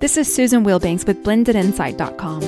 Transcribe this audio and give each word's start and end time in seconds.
This 0.00 0.16
is 0.16 0.32
Susan 0.32 0.62
Wilbanks 0.62 1.04
with 1.08 1.24
blendedinsight.com. 1.24 2.44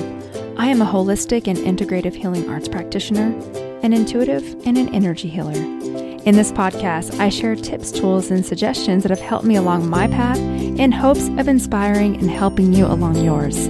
I 0.57 0.67
am 0.67 0.81
a 0.81 0.85
holistic 0.85 1.49
and 1.49 1.57
integrative 1.57 2.15
healing 2.15 2.49
arts 2.49 2.69
practitioner, 2.69 3.37
an 3.83 3.91
intuitive, 3.91 4.55
and 4.65 4.77
an 4.77 4.95
energy 4.95 5.27
healer. 5.27 5.51
In 5.51 6.37
this 6.37 6.53
podcast, 6.53 7.19
I 7.19 7.27
share 7.27 7.57
tips, 7.57 7.91
tools, 7.91 8.31
and 8.31 8.45
suggestions 8.45 9.03
that 9.03 9.09
have 9.09 9.19
helped 9.19 9.43
me 9.43 9.57
along 9.57 9.89
my 9.89 10.07
path 10.07 10.37
in 10.37 10.93
hopes 10.93 11.27
of 11.27 11.49
inspiring 11.49 12.15
and 12.15 12.31
helping 12.31 12.71
you 12.71 12.85
along 12.85 13.17
yours. 13.17 13.67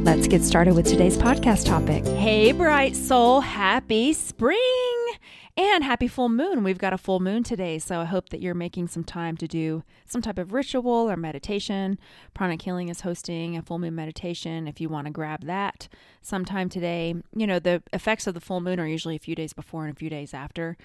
Let's 0.00 0.26
get 0.26 0.42
started 0.42 0.74
with 0.74 0.88
today's 0.88 1.16
podcast 1.16 1.66
topic. 1.66 2.04
Hey, 2.04 2.50
bright 2.50 2.96
soul, 2.96 3.40
happy 3.40 4.14
spring! 4.14 4.58
And 5.54 5.84
happy 5.84 6.08
full 6.08 6.30
moon. 6.30 6.64
We've 6.64 6.78
got 6.78 6.94
a 6.94 6.98
full 6.98 7.20
moon 7.20 7.42
today, 7.42 7.78
so 7.78 8.00
I 8.00 8.06
hope 8.06 8.30
that 8.30 8.40
you're 8.40 8.54
making 8.54 8.88
some 8.88 9.04
time 9.04 9.36
to 9.36 9.46
do 9.46 9.82
some 10.06 10.22
type 10.22 10.38
of 10.38 10.54
ritual 10.54 11.10
or 11.10 11.16
meditation. 11.16 11.98
Pranic 12.34 12.62
Healing 12.62 12.88
is 12.88 13.02
hosting 13.02 13.54
a 13.54 13.62
full 13.62 13.78
moon 13.78 13.94
meditation 13.94 14.66
if 14.66 14.80
you 14.80 14.88
want 14.88 15.08
to 15.08 15.12
grab 15.12 15.44
that 15.44 15.88
sometime 16.22 16.70
today. 16.70 17.14
You 17.36 17.46
know, 17.46 17.58
the 17.58 17.82
effects 17.92 18.26
of 18.26 18.32
the 18.32 18.40
full 18.40 18.62
moon 18.62 18.80
are 18.80 18.86
usually 18.86 19.14
a 19.14 19.18
few 19.20 19.34
days 19.34 19.52
before 19.52 19.84
and 19.84 19.94
a 19.94 19.98
few 19.98 20.08
days 20.08 20.32
after. 20.32 20.78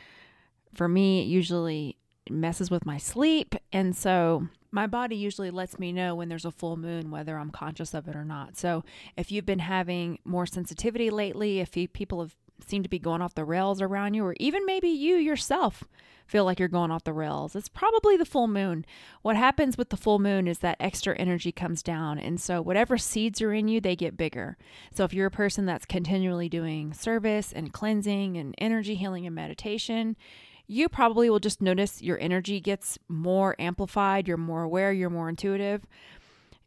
For 0.74 0.90
me, 0.90 1.22
it 1.22 1.28
usually 1.28 1.96
messes 2.30 2.70
with 2.70 2.86
my 2.86 2.98
sleep, 2.98 3.56
and 3.72 3.96
so 3.96 4.50
my 4.70 4.86
body 4.86 5.16
usually 5.16 5.50
lets 5.50 5.80
me 5.80 5.94
know 5.94 6.14
when 6.14 6.28
there's 6.28 6.44
a 6.44 6.52
full 6.52 6.76
moon 6.76 7.10
whether 7.10 7.38
I'm 7.38 7.52
conscious 7.52 7.94
of 7.94 8.10
it 8.10 8.18
or 8.18 8.26
not. 8.26 8.58
So, 8.58 8.84
if 9.16 9.32
you've 9.32 9.46
been 9.46 9.60
having 9.60 10.20
more 10.26 10.46
sensitivity 10.46 11.10
lately, 11.10 11.62
if 11.62 11.78
you, 11.78 11.88
people 11.88 12.20
have 12.20 12.36
seem 12.66 12.84
to 12.84 12.90
be 12.90 13.00
going 13.00 13.22
off 13.22 13.36
the 13.36 13.46
rails 13.46 13.82
around 13.82 14.14
you, 14.14 14.26
or 14.26 14.36
even 14.40 14.66
maybe 14.66 14.90
you 14.90 15.16
yourself 15.16 15.84
feel 16.28 16.44
like 16.44 16.60
you're 16.60 16.68
going 16.68 16.92
off 16.92 17.06
the 17.06 17.14
rails. 17.14 17.56
It's 17.56 17.70
probably 17.70 18.18
the 18.18 18.26
full 18.26 18.48
moon. 18.48 18.86
What 19.22 19.36
happens 19.36 19.78
with 19.78 19.90
the 19.90 19.98
full 19.98 20.20
moon 20.20 20.48
is 20.48 20.60
that 20.60 20.78
extra 20.80 21.16
energy 21.16 21.52
comes 21.52 21.82
down. 21.82 22.20
And 22.20 22.40
so, 22.40 22.62
whatever 22.62 22.98
seeds 22.98 23.42
are 23.42 23.54
in 23.54 23.68
you, 23.68 23.80
they 23.80 23.96
get 23.96 24.18
bigger. 24.18 24.58
So, 24.94 25.04
if 25.04 25.14
you're 25.14 25.28
a 25.28 25.32
person 25.32 25.66
that's 25.66 25.86
continually 25.86 26.50
doing 26.50 26.94
service 26.94 27.54
and 27.54 27.74
cleansing 27.74 28.38
and 28.38 28.54
energy 28.58 28.96
healing 28.96 29.26
and 29.26 29.36
meditation, 29.36 30.18
you 30.68 30.90
probably 30.90 31.30
will 31.30 31.40
just 31.40 31.62
notice 31.62 32.02
your 32.02 32.20
energy 32.20 32.60
gets 32.60 33.00
more 33.08 33.56
amplified. 33.58 34.28
You're 34.28 34.36
more 34.36 34.64
aware, 34.64 34.92
you're 34.92 35.10
more 35.10 35.30
intuitive 35.30 35.86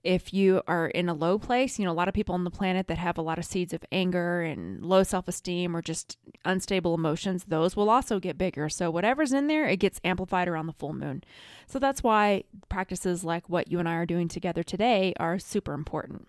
if 0.03 0.33
you 0.33 0.63
are 0.67 0.89
in 0.89 1.09
a 1.09 1.15
low 1.15 1.39
place, 1.39 1.79
you 1.79 1.85
know, 1.85 1.91
a 1.91 1.93
lot 1.93 2.09
of 2.09 2.15
people 2.15 2.35
on 2.35 2.45
the 2.45 2.51
planet 2.51 2.87
that 2.89 2.99
have 2.99 3.19
a 3.19 3.23
lot 3.23 3.39
of 3.39 3.45
seeds 3.45 3.73
of 3.75 3.85
anger 3.93 4.41
and 4.41 4.85
low 4.85 5.03
self 5.03 5.29
esteem 5.29 5.77
or 5.77 5.83
just 5.83 6.17
unstable 6.45 6.95
emotions, 6.95 7.45
those 7.45 7.77
will 7.77 7.91
also 7.91 8.19
get 8.19 8.39
bigger. 8.39 8.69
So, 8.69 8.91
whatever's 8.91 9.33
in 9.33 9.47
there, 9.47 9.67
it 9.67 9.77
gets 9.77 10.01
amplified 10.03 10.49
around 10.49 10.67
the 10.67 10.73
full 10.73 10.95
moon. 10.95 11.23
So, 11.67 11.79
that's 11.79 12.03
why 12.03 12.45
practices 12.69 13.25
like 13.25 13.49
what 13.49 13.71
you 13.71 13.79
and 13.79 13.89
I 13.89 13.95
are 13.95 14.07
doing 14.07 14.29
together 14.29 14.63
today 14.63 15.13
are 15.21 15.39
super 15.39 15.75
important. 15.75 16.29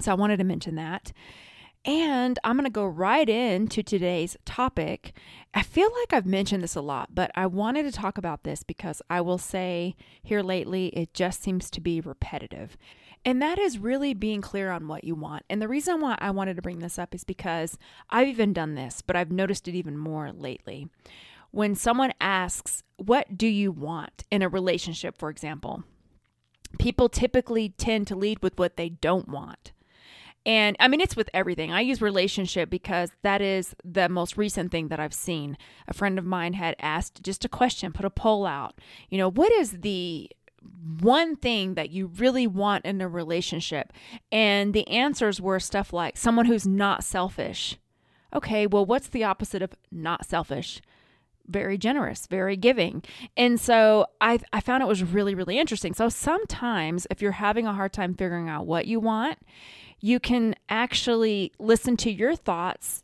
So, 0.00 0.10
I 0.10 0.14
wanted 0.14 0.38
to 0.38 0.44
mention 0.44 0.74
that. 0.76 1.12
And 1.84 2.38
I'm 2.42 2.56
going 2.56 2.64
to 2.64 2.70
go 2.70 2.86
right 2.86 3.28
into 3.28 3.82
today's 3.82 4.38
topic. 4.46 5.12
I 5.52 5.62
feel 5.62 5.90
like 6.00 6.14
I've 6.14 6.24
mentioned 6.26 6.62
this 6.64 6.76
a 6.76 6.80
lot, 6.80 7.14
but 7.14 7.30
I 7.34 7.46
wanted 7.46 7.82
to 7.82 7.92
talk 7.92 8.16
about 8.16 8.44
this 8.44 8.62
because 8.62 9.02
I 9.10 9.20
will 9.20 9.36
say 9.36 9.94
here 10.22 10.42
lately, 10.42 10.86
it 10.88 11.12
just 11.12 11.42
seems 11.42 11.70
to 11.70 11.82
be 11.82 12.00
repetitive. 12.00 12.78
And 13.22 13.40
that 13.42 13.58
is 13.58 13.78
really 13.78 14.14
being 14.14 14.40
clear 14.40 14.70
on 14.70 14.88
what 14.88 15.04
you 15.04 15.14
want. 15.14 15.44
And 15.50 15.60
the 15.60 15.68
reason 15.68 16.00
why 16.00 16.16
I 16.20 16.30
wanted 16.30 16.56
to 16.56 16.62
bring 16.62 16.78
this 16.78 16.98
up 16.98 17.14
is 17.14 17.24
because 17.24 17.78
I've 18.08 18.28
even 18.28 18.54
done 18.54 18.74
this, 18.74 19.02
but 19.02 19.16
I've 19.16 19.30
noticed 19.30 19.68
it 19.68 19.74
even 19.74 19.98
more 19.98 20.32
lately. 20.32 20.88
When 21.50 21.74
someone 21.74 22.12
asks, 22.20 22.82
What 22.96 23.36
do 23.36 23.46
you 23.46 23.70
want 23.70 24.24
in 24.30 24.42
a 24.42 24.48
relationship, 24.48 25.18
for 25.18 25.28
example? 25.28 25.84
People 26.78 27.08
typically 27.08 27.68
tend 27.68 28.06
to 28.08 28.16
lead 28.16 28.42
with 28.42 28.58
what 28.58 28.76
they 28.76 28.88
don't 28.88 29.28
want. 29.28 29.72
And 30.46 30.76
I 30.78 30.88
mean, 30.88 31.00
it's 31.00 31.16
with 31.16 31.30
everything. 31.32 31.72
I 31.72 31.80
use 31.80 32.02
relationship 32.02 32.68
because 32.68 33.10
that 33.22 33.40
is 33.40 33.74
the 33.84 34.08
most 34.08 34.36
recent 34.36 34.70
thing 34.70 34.88
that 34.88 35.00
I've 35.00 35.14
seen. 35.14 35.56
A 35.88 35.94
friend 35.94 36.18
of 36.18 36.24
mine 36.24 36.52
had 36.52 36.76
asked 36.80 37.22
just 37.22 37.44
a 37.44 37.48
question, 37.48 37.92
put 37.92 38.04
a 38.04 38.10
poll 38.10 38.44
out. 38.44 38.78
You 39.08 39.18
know, 39.18 39.30
what 39.30 39.52
is 39.52 39.70
the 39.80 40.30
one 41.00 41.36
thing 41.36 41.74
that 41.74 41.90
you 41.90 42.06
really 42.06 42.46
want 42.46 42.84
in 42.84 43.00
a 43.00 43.08
relationship? 43.08 43.92
And 44.30 44.74
the 44.74 44.86
answers 44.88 45.40
were 45.40 45.60
stuff 45.60 45.92
like 45.92 46.16
someone 46.16 46.46
who's 46.46 46.66
not 46.66 47.04
selfish. 47.04 47.78
Okay, 48.34 48.66
well, 48.66 48.84
what's 48.84 49.08
the 49.08 49.24
opposite 49.24 49.62
of 49.62 49.74
not 49.90 50.26
selfish? 50.26 50.82
very 51.46 51.76
generous, 51.76 52.26
very 52.26 52.56
giving. 52.56 53.02
And 53.36 53.60
so 53.60 54.06
I, 54.20 54.40
I 54.52 54.60
found 54.60 54.82
it 54.82 54.86
was 54.86 55.02
really, 55.02 55.34
really 55.34 55.58
interesting. 55.58 55.94
So 55.94 56.08
sometimes 56.08 57.06
if 57.10 57.20
you're 57.20 57.32
having 57.32 57.66
a 57.66 57.72
hard 57.72 57.92
time 57.92 58.14
figuring 58.14 58.48
out 58.48 58.66
what 58.66 58.86
you 58.86 59.00
want, 59.00 59.38
you 60.04 60.20
can 60.20 60.54
actually 60.68 61.50
listen 61.58 61.96
to 61.96 62.10
your 62.10 62.36
thoughts 62.36 63.02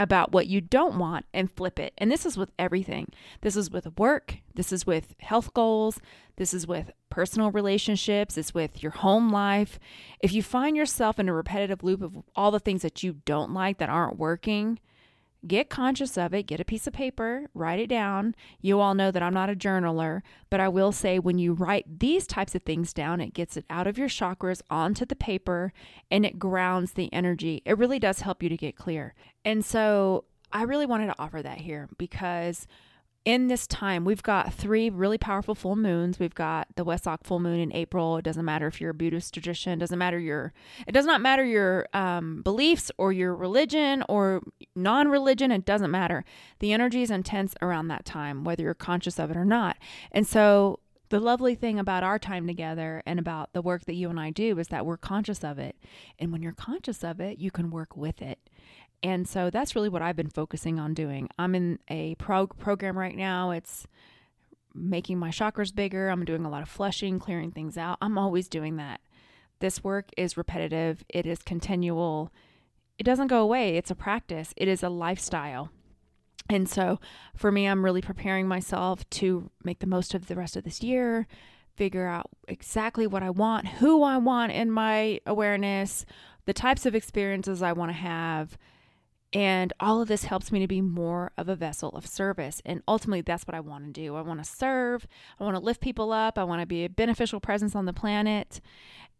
about 0.00 0.32
what 0.32 0.48
you 0.48 0.60
don't 0.60 0.98
want 0.98 1.24
and 1.32 1.48
flip 1.48 1.78
it. 1.78 1.92
And 1.96 2.10
this 2.10 2.26
is 2.26 2.36
with 2.36 2.50
everything. 2.58 3.12
This 3.42 3.54
is 3.54 3.70
with 3.70 3.96
work, 3.96 4.38
this 4.52 4.72
is 4.72 4.84
with 4.84 5.14
health 5.20 5.54
goals, 5.54 6.00
this 6.38 6.52
is 6.52 6.66
with 6.66 6.90
personal 7.08 7.52
relationships, 7.52 8.36
it's 8.36 8.52
with 8.52 8.82
your 8.82 8.90
home 8.90 9.30
life. 9.30 9.78
If 10.18 10.32
you 10.32 10.42
find 10.42 10.76
yourself 10.76 11.20
in 11.20 11.28
a 11.28 11.32
repetitive 11.32 11.84
loop 11.84 12.02
of 12.02 12.16
all 12.34 12.50
the 12.50 12.58
things 12.58 12.82
that 12.82 13.04
you 13.04 13.18
don't 13.24 13.54
like 13.54 13.78
that 13.78 13.88
aren't 13.88 14.18
working, 14.18 14.80
Get 15.46 15.70
conscious 15.70 16.18
of 16.18 16.34
it, 16.34 16.46
get 16.46 16.60
a 16.60 16.64
piece 16.64 16.86
of 16.86 16.92
paper, 16.92 17.46
write 17.54 17.80
it 17.80 17.86
down. 17.86 18.34
You 18.60 18.78
all 18.80 18.94
know 18.94 19.10
that 19.10 19.22
I'm 19.22 19.32
not 19.32 19.48
a 19.48 19.54
journaler, 19.54 20.20
but 20.50 20.60
I 20.60 20.68
will 20.68 20.92
say 20.92 21.18
when 21.18 21.38
you 21.38 21.54
write 21.54 22.00
these 22.00 22.26
types 22.26 22.54
of 22.54 22.62
things 22.62 22.92
down, 22.92 23.22
it 23.22 23.32
gets 23.32 23.56
it 23.56 23.64
out 23.70 23.86
of 23.86 23.96
your 23.96 24.08
chakras 24.08 24.60
onto 24.68 25.06
the 25.06 25.16
paper 25.16 25.72
and 26.10 26.26
it 26.26 26.38
grounds 26.38 26.92
the 26.92 27.10
energy. 27.12 27.62
It 27.64 27.78
really 27.78 27.98
does 27.98 28.20
help 28.20 28.42
you 28.42 28.50
to 28.50 28.56
get 28.56 28.76
clear. 28.76 29.14
And 29.42 29.64
so 29.64 30.24
I 30.52 30.62
really 30.64 30.86
wanted 30.86 31.06
to 31.06 31.18
offer 31.18 31.42
that 31.42 31.58
here 31.58 31.88
because 31.96 32.66
in 33.24 33.48
this 33.48 33.66
time, 33.66 34.04
we've 34.04 34.22
got 34.22 34.52
three 34.54 34.88
really 34.88 35.18
powerful 35.18 35.54
full 35.54 35.76
moons. 35.76 36.18
We've 36.18 36.34
got 36.34 36.68
the 36.76 36.84
Wesak 36.84 37.18
full 37.22 37.38
moon 37.38 37.60
in 37.60 37.72
April. 37.74 38.16
It 38.16 38.24
doesn't 38.24 38.44
matter 38.44 38.66
if 38.66 38.80
you're 38.80 38.90
a 38.90 38.94
Buddhist 38.94 39.34
tradition. 39.34 39.72
It 39.74 39.78
doesn't 39.78 39.98
matter 39.98 40.18
your. 40.18 40.54
It 40.86 40.92
does 40.92 41.04
not 41.04 41.20
matter 41.20 41.44
your 41.44 41.86
um, 41.92 42.40
beliefs 42.42 42.90
or 42.96 43.12
your 43.12 43.34
religion 43.34 44.02
or 44.08 44.42
non-religion. 44.74 45.52
It 45.52 45.66
doesn't 45.66 45.90
matter. 45.90 46.24
The 46.60 46.72
energy 46.72 47.02
is 47.02 47.10
intense 47.10 47.54
around 47.60 47.88
that 47.88 48.06
time, 48.06 48.42
whether 48.44 48.62
you're 48.62 48.74
conscious 48.74 49.18
of 49.18 49.30
it 49.30 49.36
or 49.36 49.44
not. 49.44 49.76
And 50.12 50.26
so, 50.26 50.80
the 51.10 51.20
lovely 51.20 51.56
thing 51.56 51.78
about 51.78 52.04
our 52.04 52.20
time 52.20 52.46
together 52.46 53.02
and 53.04 53.18
about 53.18 53.52
the 53.52 53.62
work 53.62 53.84
that 53.86 53.94
you 53.94 54.10
and 54.10 54.20
I 54.20 54.30
do 54.30 54.58
is 54.60 54.68
that 54.68 54.86
we're 54.86 54.96
conscious 54.96 55.42
of 55.42 55.58
it. 55.58 55.76
And 56.20 56.30
when 56.30 56.40
you're 56.40 56.52
conscious 56.52 57.02
of 57.02 57.20
it, 57.20 57.38
you 57.38 57.50
can 57.50 57.70
work 57.70 57.96
with 57.96 58.22
it. 58.22 58.38
And 59.02 59.26
so 59.28 59.50
that's 59.50 59.74
really 59.74 59.88
what 59.88 60.02
I've 60.02 60.16
been 60.16 60.28
focusing 60.28 60.78
on 60.78 60.94
doing. 60.94 61.28
I'm 61.38 61.54
in 61.54 61.78
a 61.88 62.14
pro- 62.16 62.46
program 62.46 62.98
right 62.98 63.16
now. 63.16 63.50
It's 63.50 63.86
making 64.74 65.18
my 65.18 65.30
chakras 65.30 65.74
bigger. 65.74 66.08
I'm 66.08 66.24
doing 66.24 66.44
a 66.44 66.50
lot 66.50 66.62
of 66.62 66.68
flushing, 66.68 67.18
clearing 67.18 67.50
things 67.50 67.78
out. 67.78 67.98
I'm 68.00 68.18
always 68.18 68.48
doing 68.48 68.76
that. 68.76 69.00
This 69.60 69.84
work 69.84 70.10
is 70.16 70.36
repetitive, 70.36 71.04
it 71.08 71.26
is 71.26 71.42
continual. 71.42 72.32
It 72.98 73.04
doesn't 73.04 73.28
go 73.28 73.42
away. 73.42 73.76
It's 73.76 73.90
a 73.90 73.94
practice, 73.94 74.52
it 74.56 74.68
is 74.68 74.82
a 74.82 74.88
lifestyle. 74.88 75.70
And 76.48 76.68
so 76.68 76.98
for 77.34 77.52
me, 77.52 77.66
I'm 77.66 77.84
really 77.84 78.02
preparing 78.02 78.48
myself 78.48 79.08
to 79.10 79.50
make 79.62 79.78
the 79.78 79.86
most 79.86 80.14
of 80.14 80.26
the 80.26 80.34
rest 80.34 80.56
of 80.56 80.64
this 80.64 80.82
year, 80.82 81.26
figure 81.76 82.06
out 82.06 82.26
exactly 82.48 83.06
what 83.06 83.22
I 83.22 83.30
want, 83.30 83.68
who 83.68 84.02
I 84.02 84.16
want 84.16 84.52
in 84.52 84.70
my 84.70 85.20
awareness, 85.26 86.04
the 86.46 86.52
types 86.52 86.86
of 86.86 86.94
experiences 86.94 87.62
I 87.62 87.72
want 87.72 87.90
to 87.90 87.96
have, 87.96 88.58
and 89.32 89.72
all 89.78 90.02
of 90.02 90.08
this 90.08 90.24
helps 90.24 90.50
me 90.50 90.58
to 90.58 90.66
be 90.66 90.80
more 90.80 91.30
of 91.36 91.48
a 91.48 91.54
vessel 91.54 91.90
of 91.90 92.06
service. 92.06 92.60
And 92.64 92.82
ultimately, 92.88 93.20
that's 93.20 93.46
what 93.46 93.54
I 93.54 93.60
want 93.60 93.84
to 93.84 93.92
do. 93.92 94.16
I 94.16 94.22
want 94.22 94.42
to 94.42 94.50
serve, 94.50 95.06
I 95.38 95.44
want 95.44 95.56
to 95.56 95.62
lift 95.62 95.80
people 95.80 96.12
up, 96.12 96.36
I 96.36 96.44
want 96.44 96.60
to 96.62 96.66
be 96.66 96.84
a 96.84 96.88
beneficial 96.88 97.38
presence 97.38 97.76
on 97.76 97.86
the 97.86 97.92
planet. 97.92 98.60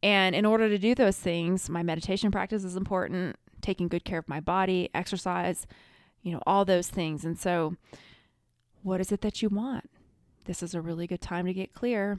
And 0.03 0.35
in 0.35 0.45
order 0.45 0.69
to 0.69 0.79
do 0.79 0.95
those 0.95 1.17
things, 1.17 1.71
my 1.71 1.83
meditation 1.83 2.31
practice 2.31 2.65
is 2.65 2.77
important, 2.77 3.37
taking 3.61 3.87
good 3.87 4.05
care 4.05 4.19
of 4.19 4.29
my 4.29 4.41
body, 4.41 4.91
exercise, 4.95 5.67
you 6.23 6.33
know, 6.33 6.43
all 6.47 6.65
those 6.65 6.89
things. 6.89 7.25
And 7.25 7.39
so, 7.39 7.77
what 8.83 9.01
is 9.01 9.13
it 9.13 9.21
that 9.21 9.43
you 9.43 9.49
want? 9.49 9.91
This 10.47 10.63
is 10.63 10.75
a 10.75 10.81
really 10.81 11.07
good 11.07 11.21
time 11.21 11.47
to 11.47 11.53
get 11.53 11.75
clear. 11.75 12.19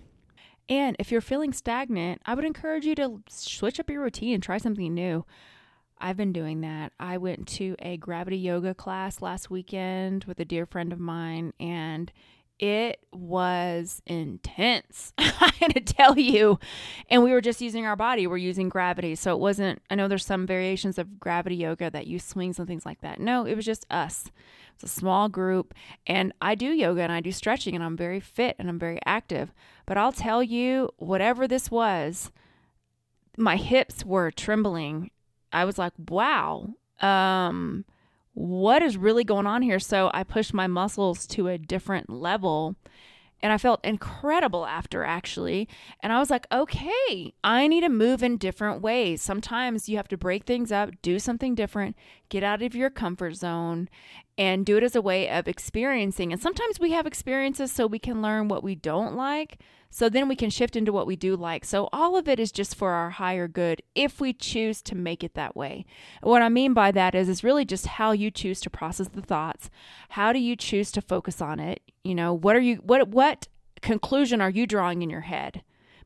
And 0.69 0.95
if 0.99 1.11
you're 1.11 1.21
feeling 1.21 1.51
stagnant, 1.51 2.21
I 2.25 2.35
would 2.35 2.45
encourage 2.45 2.85
you 2.85 2.95
to 2.95 3.21
switch 3.27 3.79
up 3.79 3.89
your 3.89 4.03
routine, 4.03 4.35
and 4.35 4.43
try 4.43 4.57
something 4.57 4.93
new. 4.93 5.25
I've 6.01 6.17
been 6.17 6.33
doing 6.33 6.61
that. 6.61 6.93
I 6.99 7.17
went 7.17 7.47
to 7.49 7.75
a 7.79 7.97
gravity 7.97 8.37
yoga 8.37 8.73
class 8.73 9.21
last 9.21 9.51
weekend 9.51 10.25
with 10.25 10.39
a 10.39 10.45
dear 10.45 10.65
friend 10.65 10.91
of 10.91 10.99
mine, 10.99 11.53
and 11.59 12.11
it 12.59 12.99
was 13.11 14.01
intense. 14.05 15.13
I 15.17 15.51
had 15.59 15.73
to 15.75 15.81
tell 15.81 16.17
you. 16.17 16.59
And 17.09 17.23
we 17.23 17.31
were 17.31 17.41
just 17.41 17.61
using 17.61 17.85
our 17.85 17.95
body, 17.95 18.27
we're 18.27 18.37
using 18.37 18.69
gravity. 18.69 19.15
So 19.15 19.33
it 19.33 19.39
wasn't, 19.39 19.81
I 19.89 19.95
know 19.95 20.07
there's 20.07 20.25
some 20.25 20.47
variations 20.47 20.97
of 20.97 21.19
gravity 21.19 21.55
yoga 21.55 21.89
that 21.91 22.07
use 22.07 22.23
swings 22.23 22.59
and 22.59 22.67
things 22.67 22.85
like 22.85 23.01
that. 23.01 23.19
No, 23.19 23.45
it 23.45 23.55
was 23.55 23.65
just 23.65 23.85
us. 23.89 24.31
It's 24.75 24.83
a 24.83 24.87
small 24.87 25.29
group. 25.29 25.73
And 26.07 26.33
I 26.41 26.55
do 26.55 26.67
yoga 26.67 27.01
and 27.01 27.11
I 27.11 27.19
do 27.19 27.31
stretching, 27.31 27.75
and 27.75 27.83
I'm 27.83 27.97
very 27.97 28.19
fit 28.19 28.55
and 28.57 28.69
I'm 28.69 28.79
very 28.79 28.99
active. 29.05 29.51
But 29.85 29.97
I'll 29.97 30.11
tell 30.11 30.41
you, 30.41 30.91
whatever 30.97 31.47
this 31.47 31.69
was, 31.69 32.31
my 33.37 33.55
hips 33.55 34.05
were 34.05 34.31
trembling. 34.31 35.11
I 35.53 35.65
was 35.65 35.77
like, 35.77 35.93
wow, 36.09 36.73
um, 37.01 37.85
what 38.33 38.81
is 38.81 38.97
really 38.97 39.23
going 39.23 39.47
on 39.47 39.61
here? 39.61 39.79
So 39.79 40.09
I 40.13 40.23
pushed 40.23 40.53
my 40.53 40.67
muscles 40.67 41.27
to 41.27 41.47
a 41.47 41.57
different 41.57 42.09
level 42.09 42.75
and 43.43 43.51
I 43.51 43.57
felt 43.57 43.83
incredible 43.83 44.65
after 44.65 45.03
actually. 45.03 45.67
And 46.01 46.13
I 46.13 46.19
was 46.19 46.29
like, 46.29 46.45
okay, 46.51 47.33
I 47.43 47.67
need 47.67 47.81
to 47.81 47.89
move 47.89 48.23
in 48.23 48.37
different 48.37 48.81
ways. 48.81 49.21
Sometimes 49.21 49.89
you 49.89 49.97
have 49.97 50.07
to 50.09 50.17
break 50.17 50.45
things 50.45 50.71
up, 50.71 50.91
do 51.01 51.19
something 51.19 51.55
different, 51.55 51.95
get 52.29 52.43
out 52.43 52.61
of 52.61 52.75
your 52.75 52.89
comfort 52.89 53.35
zone, 53.35 53.89
and 54.41 54.65
do 54.65 54.75
it 54.75 54.81
as 54.81 54.95
a 54.95 55.03
way 55.03 55.29
of 55.29 55.47
experiencing. 55.47 56.33
And 56.33 56.41
sometimes 56.41 56.79
we 56.79 56.93
have 56.93 57.05
experiences 57.05 57.71
so 57.71 57.85
we 57.85 57.99
can 57.99 58.23
learn 58.23 58.47
what 58.47 58.63
we 58.63 58.73
don't 58.73 59.15
like. 59.15 59.59
So 59.91 60.09
then 60.09 60.27
we 60.27 60.35
can 60.35 60.49
shift 60.49 60.75
into 60.75 60.91
what 60.91 61.05
we 61.05 61.15
do 61.15 61.35
like. 61.35 61.63
So 61.63 61.89
all 61.93 62.17
of 62.17 62.27
it 62.27 62.39
is 62.39 62.51
just 62.51 62.73
for 62.73 62.93
our 62.93 63.11
higher 63.11 63.47
good 63.47 63.83
if 63.93 64.19
we 64.19 64.33
choose 64.33 64.81
to 64.83 64.95
make 64.95 65.23
it 65.23 65.35
that 65.35 65.55
way. 65.55 65.85
What 66.23 66.41
I 66.41 66.49
mean 66.49 66.73
by 66.73 66.89
that 66.89 67.13
is 67.13 67.29
it's 67.29 67.43
really 67.43 67.65
just 67.65 67.85
how 67.85 68.13
you 68.13 68.31
choose 68.31 68.59
to 68.61 68.71
process 68.71 69.09
the 69.09 69.21
thoughts. 69.21 69.69
How 70.09 70.33
do 70.33 70.39
you 70.39 70.55
choose 70.55 70.91
to 70.93 71.01
focus 71.01 71.39
on 71.39 71.59
it? 71.59 71.81
You 72.03 72.15
know, 72.15 72.33
what 72.33 72.55
are 72.55 72.61
you 72.61 72.77
what 72.77 73.09
what 73.09 73.47
conclusion 73.81 74.41
are 74.41 74.49
you 74.49 74.65
drawing 74.65 75.03
in 75.03 75.11
your 75.11 75.21
head? 75.21 75.61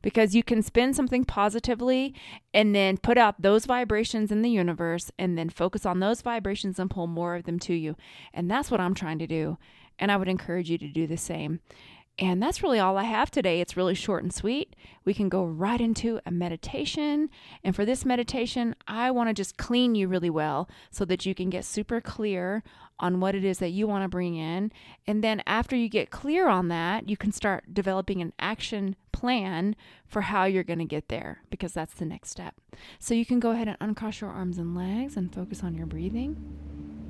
Because 0.06 0.36
you 0.36 0.44
can 0.44 0.62
spin 0.62 0.94
something 0.94 1.24
positively 1.24 2.14
and 2.54 2.72
then 2.76 2.96
put 2.96 3.18
out 3.18 3.42
those 3.42 3.66
vibrations 3.66 4.30
in 4.30 4.42
the 4.42 4.48
universe 4.48 5.10
and 5.18 5.36
then 5.36 5.50
focus 5.50 5.84
on 5.84 5.98
those 5.98 6.22
vibrations 6.22 6.78
and 6.78 6.88
pull 6.88 7.08
more 7.08 7.34
of 7.34 7.42
them 7.42 7.58
to 7.58 7.74
you. 7.74 7.96
And 8.32 8.48
that's 8.48 8.70
what 8.70 8.78
I'm 8.78 8.94
trying 8.94 9.18
to 9.18 9.26
do. 9.26 9.58
And 9.98 10.12
I 10.12 10.16
would 10.16 10.28
encourage 10.28 10.70
you 10.70 10.78
to 10.78 10.86
do 10.86 11.08
the 11.08 11.16
same. 11.16 11.58
And 12.18 12.42
that's 12.42 12.62
really 12.62 12.78
all 12.78 12.96
I 12.96 13.04
have 13.04 13.30
today. 13.30 13.60
It's 13.60 13.76
really 13.76 13.94
short 13.94 14.22
and 14.22 14.32
sweet. 14.32 14.74
We 15.04 15.12
can 15.12 15.28
go 15.28 15.44
right 15.44 15.80
into 15.80 16.18
a 16.24 16.30
meditation. 16.30 17.28
And 17.62 17.76
for 17.76 17.84
this 17.84 18.06
meditation, 18.06 18.74
I 18.88 19.10
want 19.10 19.28
to 19.28 19.34
just 19.34 19.58
clean 19.58 19.94
you 19.94 20.08
really 20.08 20.30
well 20.30 20.68
so 20.90 21.04
that 21.04 21.26
you 21.26 21.34
can 21.34 21.50
get 21.50 21.66
super 21.66 22.00
clear 22.00 22.62
on 22.98 23.20
what 23.20 23.34
it 23.34 23.44
is 23.44 23.58
that 23.58 23.68
you 23.68 23.86
want 23.86 24.02
to 24.02 24.08
bring 24.08 24.34
in. 24.34 24.72
And 25.06 25.22
then 25.22 25.42
after 25.46 25.76
you 25.76 25.90
get 25.90 26.10
clear 26.10 26.48
on 26.48 26.68
that, 26.68 27.10
you 27.10 27.18
can 27.18 27.32
start 27.32 27.74
developing 27.74 28.22
an 28.22 28.32
action 28.38 28.96
plan 29.12 29.76
for 30.06 30.22
how 30.22 30.44
you're 30.44 30.64
going 30.64 30.78
to 30.78 30.86
get 30.86 31.08
there 31.08 31.42
because 31.50 31.74
that's 31.74 31.94
the 31.94 32.06
next 32.06 32.30
step. 32.30 32.54
So 32.98 33.12
you 33.12 33.26
can 33.26 33.40
go 33.40 33.50
ahead 33.50 33.68
and 33.68 33.76
uncross 33.80 34.22
your 34.22 34.30
arms 34.30 34.56
and 34.56 34.74
legs 34.74 35.18
and 35.18 35.34
focus 35.34 35.62
on 35.62 35.74
your 35.74 35.86
breathing. 35.86 37.05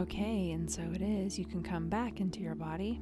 Okay, 0.00 0.50
and 0.50 0.70
so 0.70 0.82
it 0.94 1.02
is. 1.02 1.38
You 1.38 1.44
can 1.44 1.62
come 1.62 1.88
back 1.88 2.20
into 2.20 2.40
your 2.40 2.54
body. 2.54 3.00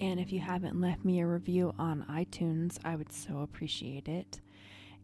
And 0.00 0.20
if 0.20 0.32
you 0.32 0.40
haven't 0.40 0.80
left 0.80 1.04
me 1.04 1.20
a 1.20 1.26
review 1.26 1.74
on 1.78 2.06
iTunes, 2.08 2.78
I 2.84 2.96
would 2.96 3.12
so 3.12 3.40
appreciate 3.40 4.08
it. 4.08 4.40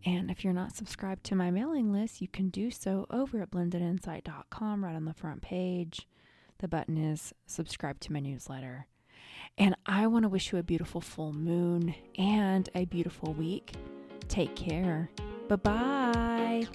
And 0.07 0.31
if 0.31 0.45
you're 0.45 0.53
not 0.53 0.77
subscribed 0.77 1.25
to 1.25 1.35
my 1.35 1.51
mailing 1.51 1.93
list, 1.93 2.21
you 2.21 2.29
can 2.29 2.51
do 2.51 2.71
so 2.71 3.07
over 3.11 3.43
at 3.43 3.51
blendedinsight.com 3.51 4.85
right 4.85 4.95
on 4.95 5.05
the 5.05 5.15
front 5.15 5.43
page. 5.43 6.07
The 6.59 6.69
button 6.69 6.97
is 6.97 7.33
subscribe 7.47 8.01
to 8.01 8.13
my 8.13 8.21
newsletter. 8.21 8.87
And 9.59 9.75
I 9.87 10.07
want 10.07 10.25
to 10.25 10.29
wish 10.29 10.53
you 10.53 10.59
a 10.59 10.63
beautiful 10.63 11.01
full 11.01 11.33
moon 11.33 11.95
and 12.19 12.69
a 12.75 12.85
beautiful 12.85 13.33
week. 13.33 13.73
Take 14.29 14.55
care. 14.55 15.11
Bye 15.49 15.57
bye. 15.57 16.67